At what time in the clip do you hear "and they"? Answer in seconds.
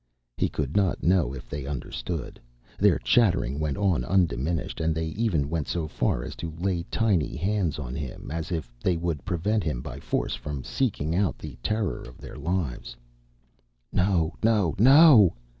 4.81-5.09